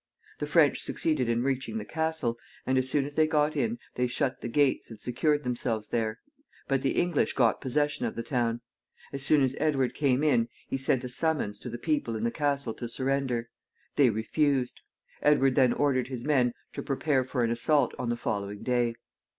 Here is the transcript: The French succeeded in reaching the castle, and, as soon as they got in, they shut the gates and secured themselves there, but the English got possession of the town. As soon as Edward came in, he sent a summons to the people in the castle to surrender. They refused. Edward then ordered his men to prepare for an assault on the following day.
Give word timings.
The 0.39 0.47
French 0.47 0.81
succeeded 0.81 1.29
in 1.29 1.43
reaching 1.43 1.77
the 1.77 1.85
castle, 1.85 2.39
and, 2.65 2.75
as 2.79 2.89
soon 2.89 3.05
as 3.05 3.13
they 3.13 3.27
got 3.27 3.55
in, 3.55 3.77
they 3.93 4.07
shut 4.07 4.41
the 4.41 4.47
gates 4.47 4.89
and 4.89 4.99
secured 4.99 5.43
themselves 5.43 5.89
there, 5.89 6.19
but 6.67 6.81
the 6.81 6.93
English 6.99 7.33
got 7.33 7.61
possession 7.61 8.07
of 8.07 8.15
the 8.15 8.23
town. 8.23 8.61
As 9.13 9.21
soon 9.21 9.43
as 9.43 9.55
Edward 9.59 9.93
came 9.93 10.23
in, 10.23 10.49
he 10.67 10.75
sent 10.75 11.03
a 11.03 11.09
summons 11.09 11.59
to 11.59 11.69
the 11.69 11.77
people 11.77 12.15
in 12.15 12.23
the 12.23 12.31
castle 12.31 12.73
to 12.73 12.89
surrender. 12.89 13.51
They 13.95 14.09
refused. 14.09 14.81
Edward 15.21 15.53
then 15.53 15.71
ordered 15.71 16.07
his 16.07 16.25
men 16.25 16.55
to 16.73 16.81
prepare 16.81 17.23
for 17.23 17.43
an 17.43 17.51
assault 17.51 17.93
on 17.99 18.09
the 18.09 18.17
following 18.17 18.63
day. 18.63 18.95